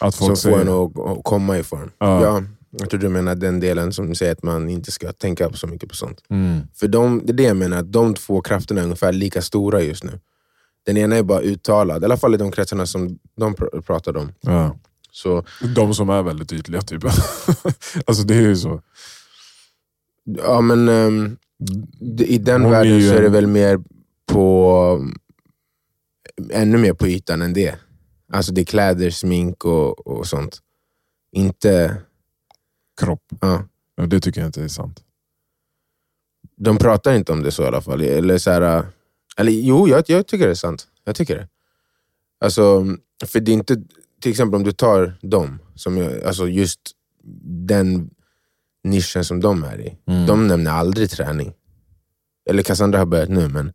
[0.00, 1.90] att som folk får en säger, att, komma i form?
[1.98, 2.22] Ja.
[2.22, 5.66] Ja, jag tror du menar den delen som säger att man inte ska tänka så
[5.66, 6.22] mycket på sånt.
[6.30, 9.42] mm, För de, det är det jag menar, att de två krafterna är ungefär lika
[9.42, 10.20] stora just nu.
[10.86, 14.18] Den ena är bara uttalad, i alla fall i de kretsarna som de pr- pratade
[14.18, 14.32] om.
[14.40, 14.76] ja.
[15.12, 17.04] Så De som är väldigt ytliga typ.
[18.06, 18.82] alltså det är ju så.
[20.24, 21.36] Ja men d-
[22.18, 23.80] i den Hon är världen ju så är det väl mer
[24.26, 25.10] på
[26.50, 27.78] ännu mer på ytan än det.
[28.32, 30.58] Alltså det är kläder, smink och, och sånt.
[31.32, 31.96] Inte...
[33.00, 33.22] Kropp.
[33.40, 33.64] Ja,
[34.00, 35.04] Ja, det tycker jag inte är sant.
[36.56, 38.00] de pratar inte om det så i alla fall.
[38.00, 38.86] Eller så här,
[39.36, 40.88] eller jo, jag, jag tycker det är sant.
[41.04, 41.48] Jag tycker det.
[42.40, 42.86] Alltså,
[43.26, 43.82] för det är inte...
[44.20, 46.80] Till exempel om du tar dem, som jag, alltså just
[47.66, 48.10] den
[48.84, 49.96] nischen som de är i.
[50.06, 50.26] Mm.
[50.26, 51.52] De nämner aldrig träning.
[52.50, 53.72] Eller Cassandra har börjat nu, men,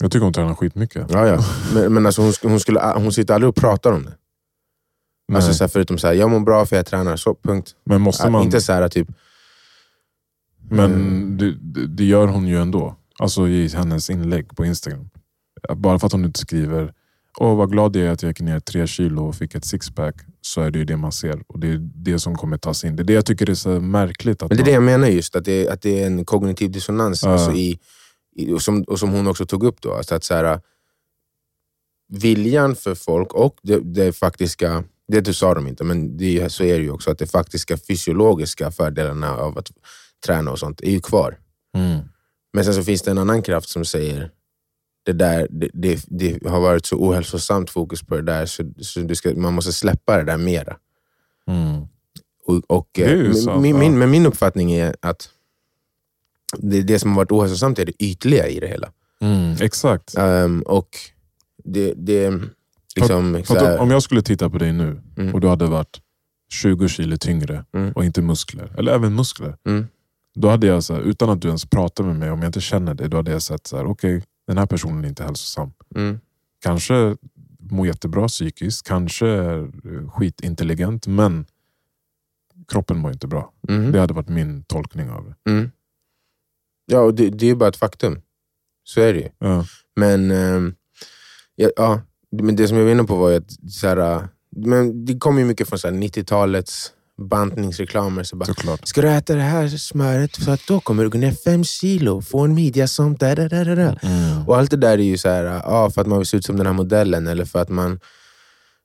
[0.00, 1.06] Jag tycker hon tränar skitmycket.
[1.10, 1.44] ja, ja.
[1.74, 4.12] men, men alltså, hon, hon, skulle, hon sitter aldrig och pratar om det.
[5.34, 7.74] Alltså, så här, förutom så här, jag mår bra för jag tränar, så punkt.
[7.84, 8.42] men måste man...
[8.42, 9.08] Inte så här typ,
[10.70, 11.36] Men Mm.
[11.38, 12.96] det, det gör hon ju ändå.
[13.18, 15.10] Alltså i hennes inlägg på Instagram.
[15.76, 16.92] Bara för att hon inte skriver
[17.40, 20.14] Åh vad glad jag är att jag gick ner tre kilo och fick ett sixpack.
[20.40, 21.42] Så är det ju det man ser.
[21.46, 22.96] Och det är det som kommer tas in.
[22.96, 24.42] Det är det jag tycker är så märkligt.
[24.42, 26.24] Att Men det är det man, jag menar just, att det, att det är en
[26.24, 27.22] kognitiv dissonans.
[27.22, 27.30] Ja.
[27.30, 27.78] Alltså i,
[28.36, 29.94] i, och, som, och som hon också tog upp då.
[29.94, 30.60] Alltså att så här,
[32.08, 36.64] viljan för folk och det, det faktiska, det du sa de inte, men det, så
[36.64, 39.70] är det ju också, att det faktiska fysiologiska fördelarna av att
[40.26, 41.38] träna och sånt är ju kvar.
[41.76, 41.98] mm,
[42.52, 44.30] Men sen så finns det en annan kraft som säger
[45.08, 49.00] det där, det, det, det har varit så ohälsosamt fokus på det där så, så
[49.00, 50.76] du ska, man måste släppa det där mera.
[51.46, 51.80] mm,
[52.46, 55.28] Och, och, eh, sant, min, min, men min uppfattning är att
[56.58, 58.92] det, det som har varit ohälsosamt är det ytliga i det hela.
[59.20, 60.14] mm, exakt.
[60.18, 60.88] Ehm, och
[61.64, 62.30] det, det
[62.96, 63.42] liksom...
[63.44, 65.34] För här- om- jag skulle titta på dig nu Mm.
[65.34, 66.00] och du hade varit
[66.52, 67.92] 20 kilo tyngre Mm.
[67.92, 69.56] och inte muskler, eller även muskler.
[69.66, 69.86] Mm.
[70.34, 72.60] Då hade jag, så här, utan att du ens pratar med mig, om jag inte
[72.60, 75.72] känner dig, då hade jag sett så här, okej, den här personen är inte hälsosam.
[75.94, 76.20] Mm.
[76.62, 77.16] Kanske
[77.58, 81.46] mår jättebra psykiskt, kanske är eh, skitintelligent, men
[82.68, 83.52] kroppen mår inte bra.
[83.68, 83.92] Mm.
[83.92, 85.50] Det hade varit min tolkning av det.
[85.50, 85.70] Mm.
[86.86, 88.20] Ja, och det, det är bara ett faktum.
[88.84, 89.28] Så är det ju.
[89.38, 89.64] Ja.
[89.96, 90.74] Men, ehm,
[91.54, 95.04] ja, ja, men det som jag var inne på var att så här, äh, men
[95.04, 98.22] det kommer ju mycket från så här 90-talets bantningsreklamer.
[98.22, 98.88] Så bara, Såklart.
[98.88, 102.22] Ska du äta det här smöret så att då kommer du gå ner fem kilo,
[102.22, 103.16] få en midja som...
[103.16, 103.72] Da, da, da, da.
[104.02, 104.48] Mm.
[104.48, 106.44] Och allt det där är ju så här, ja, för att man vill se ut
[106.44, 108.00] som den här modellen eller för att man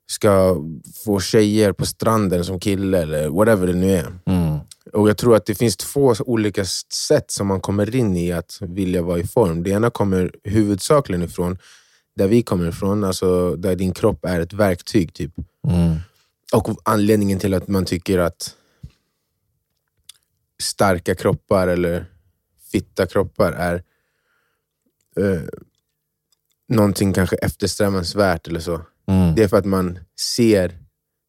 [0.06, 0.56] ska
[1.04, 4.06] få tjejer på stranden som kille eller whatever det nu är.
[4.26, 4.58] Mm.
[4.92, 6.64] Och Jag tror att det finns två olika
[7.08, 9.62] sätt som man kommer in i att vilja vara i form.
[9.62, 11.58] Det ena kommer huvudsakligen ifrån
[12.16, 15.14] där vi kommer ifrån, alltså där din kropp är ett verktyg.
[15.14, 15.32] typ.
[15.68, 15.96] Mm.
[16.54, 18.56] Och anledningen till att man tycker att
[20.62, 22.06] starka kroppar eller
[22.72, 23.74] fitta kroppar är
[25.16, 25.42] eh,
[26.68, 28.80] någonting kanske eftersträvansvärt eller så.
[29.06, 29.34] Mm.
[29.34, 29.98] Det är för att man
[30.36, 30.78] ser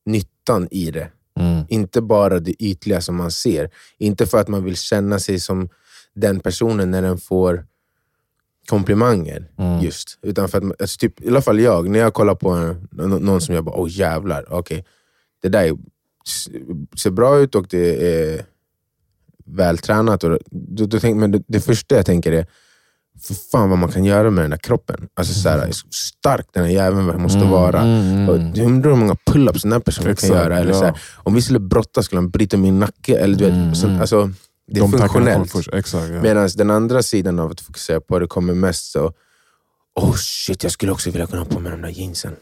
[0.05, 1.11] nyttan i det.
[1.39, 1.63] Mm.
[1.69, 3.69] Inte bara det ytliga som man ser.
[3.97, 5.69] Inte för att man vill känna sig som
[6.13, 7.65] den personen när den får
[8.69, 9.51] komplimanger.
[9.57, 9.79] Mm.
[9.79, 10.19] just.
[10.21, 12.75] Utan för att, alltså typ, I alla fall jag, när jag kollar på
[13.19, 14.85] någon som jag bara, åh jävlar, okej.
[15.45, 15.73] Det där är,
[16.97, 18.45] ser bra ut och det är
[19.45, 20.23] vältränat.
[20.23, 22.45] Och, då, då tänk, men det, det första jag tänker är,
[23.21, 25.07] för fan vad man kan göra med den där kroppen.
[25.13, 27.81] Alltså så här, stark den här jäveln måste Mm, vara.
[27.81, 28.53] mm, Och mm.
[28.55, 30.59] jag undrar hur många pull-ups den här personen Exakt, kan göra.
[30.59, 30.79] Eller ja.
[30.79, 33.17] så här, om vi skulle brottas skulle han bryta min nacke.
[33.17, 34.01] Eller, du Mm, vet, så, mm.
[34.01, 34.29] alltså,
[34.67, 35.51] det är De funktionellt.
[35.51, 35.73] folk först.
[35.75, 36.09] Exakt.
[36.13, 36.21] Ja.
[36.21, 39.13] Medan den andra sidan av att fokusera på det kommer mest så,
[39.95, 42.35] oh shit, jag skulle också vilja kunna ha på mig de där jeansen.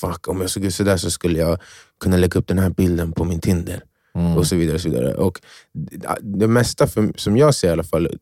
[0.00, 1.58] Fuck, om jag såg ut sådär så skulle jag
[2.00, 3.82] kunna lägga upp den här bilden på min Tinder.
[4.14, 4.36] Mm.
[4.36, 4.74] Och så vidare.
[4.74, 5.14] Och så vidare.
[5.14, 5.40] Och
[6.20, 8.18] det- mesta, för, som jag ser i alla fall,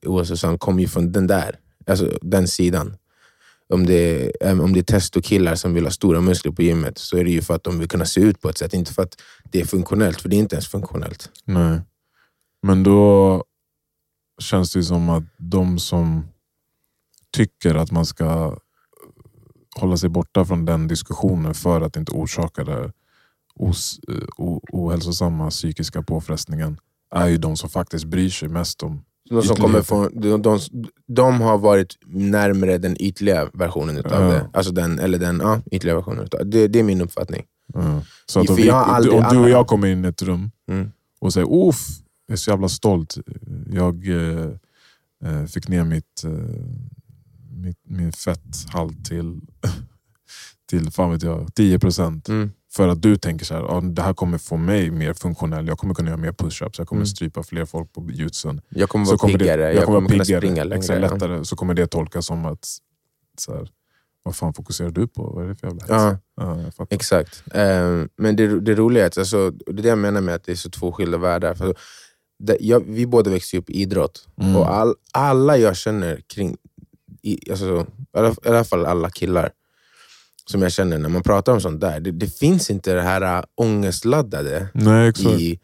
[0.58, 1.58] kommer ju från den där.
[1.86, 2.96] Alltså den sidan.
[3.68, 7.16] Om det, är, om det är testokillar som vill ha stora muskler på gymmet så
[7.16, 9.02] är det ju för att de vill kunna se ut på ett sätt, inte för
[9.02, 11.30] att det är funktionellt, för det är inte ens funktionellt.
[11.44, 11.80] Nej.
[12.62, 13.44] Men då
[14.42, 16.28] känns det ju som att de som
[17.30, 18.56] tycker att man ska
[19.78, 22.92] hålla sig borta från den diskussionen för att inte orsaka det
[23.54, 26.78] os, eh, o, ohälsosamma psykiska påfrestningen
[27.14, 30.58] är ju de som faktiskt bryr sig mest om De, som kommer från, de, de,
[31.06, 34.28] de har varit närmare den ytliga versionen utav Ja.
[34.28, 34.50] det.
[34.52, 36.68] Alltså den, eller den ja, ytliga versionen utav det.
[36.68, 37.44] Det är min uppfattning.
[37.74, 38.02] Ja.
[38.26, 40.90] Så att om, vi, aldrig- om du och jag kommer in i ett rum Mm.
[41.20, 41.86] och säger Uff,
[42.26, 43.18] jag är så jävla stolt.
[43.72, 44.48] Jag eh,
[45.24, 47.05] eh, fick ner mitt, eh, mitt,
[47.88, 49.40] min fetthalt till,
[50.70, 52.28] till fan vet jag, 10%.
[52.30, 52.50] Mm.
[52.72, 55.78] För att du tänker så här, ah, det här kommer få mig mer funktionell, jag
[55.78, 57.06] kommer kunna göra mer push-ups, jag kommer Mm.
[57.06, 58.60] strypa fler folk på jutsun.
[58.68, 60.78] Jag kommer vara kommer piggare, det, jag, kommer, kunna piggare, springa längre.
[60.78, 61.08] exakt, ja.
[61.08, 61.44] lättare.
[61.44, 62.66] Så kommer det tolkas som att,
[63.38, 63.68] så här,
[64.22, 65.22] vad fan fokuserar du på?
[65.22, 65.84] Vad är det för jävla?
[65.88, 67.44] Ja, Ja, jag exakt.
[67.54, 70.44] Ehm, men det, det roliga är att, alltså, det är det jag menar med att
[70.44, 71.54] det är så två skilda världar.
[71.54, 71.74] För
[72.38, 74.28] det, jag, vi båda växte upp i idrott.
[74.40, 74.56] Mm.
[74.56, 76.56] Och all, alla jag känner kring,
[77.26, 77.86] i, alltså,
[78.44, 79.50] i, alla, fall alla killar
[80.50, 83.38] som jag känner när man pratar om sånt där, det, det finns inte det här
[83.38, 85.40] äh, ångestladdade Nej, exakt.
[85.40, 85.60] i...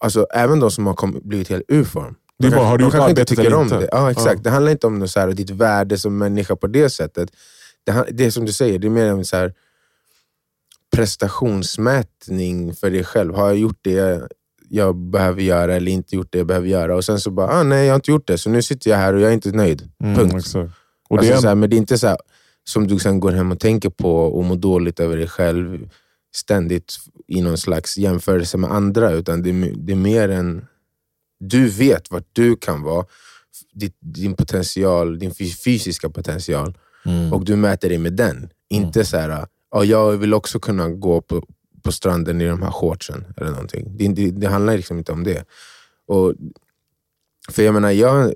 [0.00, 2.14] Alltså, även de som har kom, blivit helt ur form.
[2.38, 3.78] Det är bara, har du de kanske inte tycker om inte?
[3.78, 3.88] det.
[3.92, 4.36] Ja, exakt.
[4.36, 4.42] Ja.
[4.42, 7.30] Det handlar inte om något så här, ditt värde som människa på det sättet.
[7.84, 9.54] Det, det är som du säger, det är mer en så här
[10.96, 13.34] prestationsmätning för dig själv.
[13.34, 14.28] Har jag gjort det
[14.74, 16.96] jag, behöver göra eller inte gjort det jag behöver göra.
[16.96, 18.98] Och sen så bara, ah, nej jag har inte gjort det, så nu sitter jag
[18.98, 19.90] här och jag är inte nöjd.
[20.04, 20.34] Mm, Punkt.
[20.34, 20.70] exakt.
[21.08, 22.16] Och alltså, det är så här, men det är inte så här,
[22.64, 25.88] som du sen går hem och tänker på och mår dåligt över dig själv
[26.34, 26.96] ständigt
[27.28, 29.12] i någon slags jämförelse med andra.
[29.12, 30.66] Utan det är, det är mer en...
[31.40, 33.04] Du vet vart du kan vara,
[33.72, 36.78] din, din potential, din fysiska potential.
[37.04, 37.32] Mm.
[37.32, 38.50] Och du mäter dig med den.
[38.70, 41.42] Inte så här, ja, jag vill också kunna gå på,
[41.82, 43.24] på stranden i de här shortsen.
[43.36, 43.96] Eller någonting.
[43.96, 45.44] Det, det, det handlar liksom inte om det.
[46.06, 46.34] Och,
[47.50, 48.34] för jag menar, jag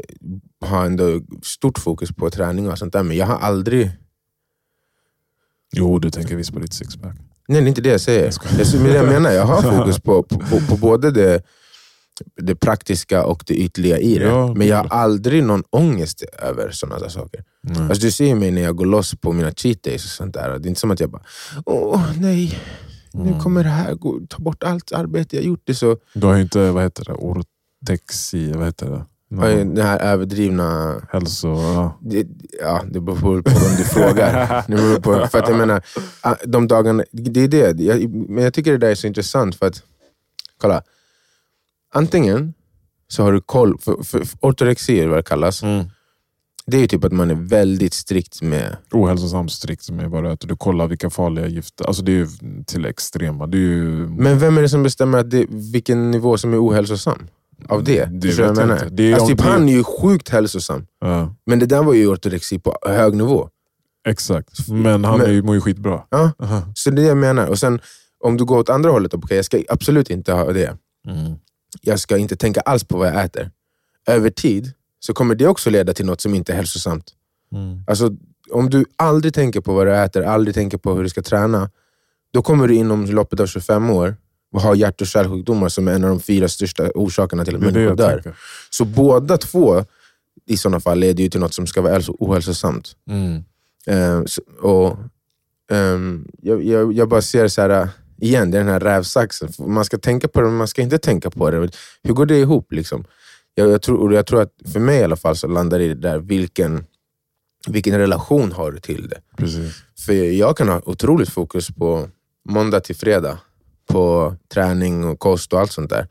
[0.61, 3.90] har ändå stort fokus på träning och sånt där, men jag har aldrig...
[5.72, 7.16] Jo, du tänker visst på ditt sixpack.
[7.48, 8.24] Nej, det är inte det jag säger.
[8.24, 8.59] Jag skojar.
[8.59, 11.42] Jag, men jag menar, jag har fokus på, på, på, på både det,
[12.42, 14.24] det praktiska och det ytliga i det.
[14.24, 17.44] Ja, men jag har aldrig någon ångest över sådana där saker.
[17.62, 17.82] Nej.
[17.82, 20.59] Alltså, du ser mig när jag går loss på mina cheat days och sånt där.
[20.59, 21.22] Det är inte som att jag bara,
[21.66, 22.59] åh nej,
[23.16, 23.40] nu Mm.
[23.40, 25.61] kommer det här gå, ta bort allt arbete jag gjort.
[25.64, 29.05] Det så, Du har ju inte, vad heter det, ortexi, vad heter det?
[29.29, 31.00] Någon Den här överdrivna...
[31.12, 31.48] Hälso...
[31.48, 31.98] Ja.
[32.00, 32.26] Det,
[32.61, 34.64] ja, det beror på vem du frågar.
[34.68, 35.83] Det beror på, för att jag menar,
[36.20, 37.81] ah, de dagarna, det är det.
[37.85, 39.83] Jag, men jag tycker det där är så intressant för att,
[40.61, 40.83] kolla.
[41.94, 42.55] Antingen
[43.09, 45.62] så har du koll, för, för, för ortorexi är vad det kallas.
[45.62, 45.85] Mm.
[46.70, 50.31] Det är ju typ att man är väldigt strikt med Ohälsosamt strikt med vad det
[50.31, 50.38] är.
[50.40, 52.26] Du kollar vilka farliga gifter, alltså det är ju
[52.66, 53.46] till extrema.
[53.46, 54.07] Det är ju...
[54.09, 57.29] Men vem är det som bestämmer att det, vilken nivå som är ohälsosam?
[57.68, 58.05] Av det?
[58.05, 58.88] Det du vet jag jag inte.
[58.90, 60.87] Det är alltså, typ, han är ju sjukt hälsosam.
[61.00, 63.48] ja, Men det där var ju ortorexi på hög nivå.
[64.09, 64.68] exakt.
[64.68, 66.02] Men han Men- är ju, mår ju skitbra.
[66.11, 66.62] Ja, Aha.
[66.74, 67.46] så det är det jag menar.
[67.46, 67.81] Och sen
[68.24, 70.76] om du går åt andra hållet, okay, jag ska absolut inte ha det.
[71.09, 71.35] Mm.
[71.83, 73.50] Jag ska inte tänka alls på vad jag äter.
[74.07, 74.72] Över tid
[75.06, 77.10] så kommer det också leda till något som inte är hälsosamt.
[77.52, 77.84] Mm.
[77.86, 78.10] Alltså,
[78.50, 81.70] om du aldrig tänker på vad du äter, aldrig tänker på hur du ska träna,
[82.32, 84.16] då kommer du inom loppet av 25 år
[84.52, 87.60] och ha hjärt och kärlsjukdomar som är en av de fyra största orsakerna till att
[87.60, 88.12] Det människor dör.
[88.12, 88.36] tänker.
[88.70, 89.84] Så båda två
[90.46, 92.92] i sådana fall leder ju till något som ska vara hälso- ohälsosamt.
[93.10, 93.42] Mm.
[94.26, 94.98] Så- och,
[95.76, 97.88] ehm, jag, jag, jag bara ser så här,
[98.20, 99.48] igen, det är den här rävsaxen.
[99.58, 101.70] Man ska tänka på det, men man ska inte tänka på det.
[102.02, 102.72] Hur går det ihop?
[102.72, 103.04] Liksom?
[103.58, 106.18] Jag, jag, tror, jag tror att för mig i alla fall så landar det där,
[106.18, 106.84] vilken,
[107.68, 109.20] vilken relation har du till det?
[109.36, 109.82] Precis.
[110.06, 112.08] För jag kan ha otroligt fokus på
[112.48, 113.38] måndag till fredag.
[113.88, 116.08] På träning och kost och allt sånt där.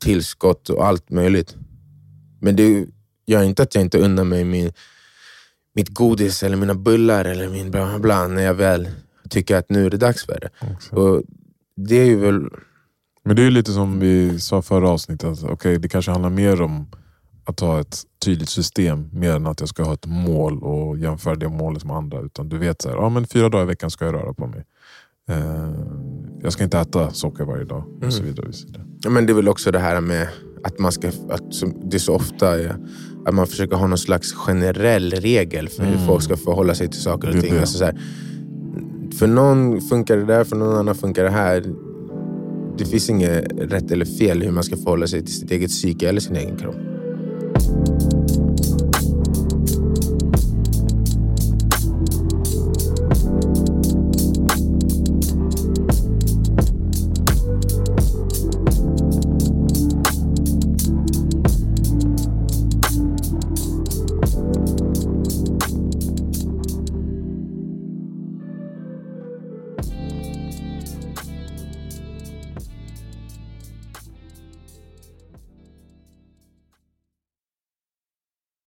[0.00, 1.54] Tillskott och allt möjligt.
[2.40, 2.86] Men det
[3.26, 4.72] gör inte att jag inte unnar mig min,
[5.74, 8.88] mitt godis eller mina bullar eller min bla bla bla när jag väl
[9.30, 10.50] tycker att nu är det dags för det.
[10.96, 11.22] Och
[11.76, 12.48] det är ju väl...
[13.26, 16.62] Men det är lite som vi sa förra avsnittet, att, okej, det kanske handlar mer
[16.62, 16.86] om
[17.44, 21.34] att ha ett tydligt system, mer än att jag ska ha ett mål och jämföra
[21.34, 22.20] det målet med andra.
[22.20, 24.46] Utan du vet, så här, ja, men fyra dagar i veckan ska jag röra på
[24.46, 24.64] mig.
[25.30, 25.70] Eh,
[26.42, 28.48] jag ska inte äta socker varje dag och så vidare.
[28.48, 28.84] Och så vidare.
[29.02, 30.28] Ja, Men det är väl också det här med
[30.64, 31.42] att man ska, att
[31.90, 32.76] det är så ofta är,
[33.26, 36.06] att man försöker ha någon slags generell regel för hur Mm.
[36.06, 37.58] folk ska förhålla sig till saker och Det ting.
[37.58, 38.00] Alltså så här,
[39.18, 41.64] för någon funkar det där, för någon annan funkar det här.
[42.78, 46.08] Det finns inget rätt eller fel hur man ska förhålla sig till sitt eget psyke
[46.08, 46.76] eller sin egen kropp.